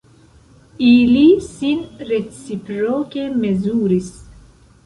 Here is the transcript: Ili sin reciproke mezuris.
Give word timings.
Ili 0.91 1.25
sin 1.49 1.83
reciproke 2.13 3.29
mezuris. 3.45 4.13